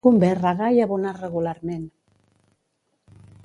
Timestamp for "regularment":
1.19-1.85